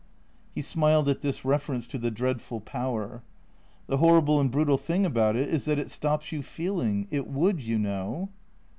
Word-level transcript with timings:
He 0.49 0.63
smiled 0.63 1.07
at 1.09 1.21
this 1.21 1.45
reference 1.45 1.85
to 1.85 1.99
the 1.99 2.09
dreadful 2.09 2.59
Power." 2.59 3.21
The 3.87 3.97
horrible 3.97 4.39
and 4.41 4.49
brutal 4.49 4.79
thing 4.79 5.05
about 5.05 5.35
it 5.35 5.47
is 5.47 5.65
that 5.65 5.77
it 5.77 5.91
stops 5.91 6.31
you 6.31 6.41
feeling. 6.41 7.07
It 7.11 7.27
would, 7.27 7.61
you 7.61 7.77
know." 7.77 8.29